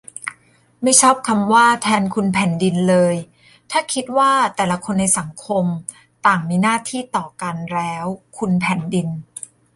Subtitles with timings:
[0.81, 3.15] ไม่ชอบคำว่า 'แทนคุณแผ่นดิน' เลย
[3.71, 5.65] ถ้าคิดว่าแต่ละคนในสังคม
[6.25, 8.05] ต่างมีหน้าที่ต่อกัน แล้ว
[8.37, 9.07] 'คุณแผ่นดิน'